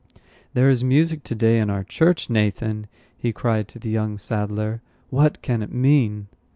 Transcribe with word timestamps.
"There 0.55 0.67
is 0.67 0.83
music 0.83 1.21
to 1.25 1.35
day 1.35 1.59
in 1.59 1.69
our 1.69 1.83
church, 1.83 2.27
Nathan!" 2.27 2.87
he 3.15 3.31
cried 3.31 3.67
to 3.67 3.77
the 3.77 3.91
young 3.91 4.17
saddler. 4.17 4.81
"What 5.11 5.43
can 5.43 5.61
it 5.61 5.71
mean?" 5.71 6.25